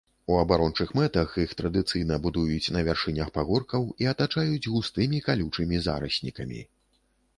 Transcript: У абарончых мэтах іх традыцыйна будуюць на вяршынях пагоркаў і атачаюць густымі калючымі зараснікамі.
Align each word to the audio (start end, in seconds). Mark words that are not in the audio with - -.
У 0.33 0.35
абарончых 0.43 0.93
мэтах 0.99 1.35
іх 1.43 1.51
традыцыйна 1.59 2.17
будуюць 2.23 2.71
на 2.77 2.83
вяршынях 2.87 3.29
пагоркаў 3.37 3.87
і 4.05 4.09
атачаюць 4.15 4.67
густымі 4.73 5.23
калючымі 5.29 5.83
зараснікамі. 5.91 6.61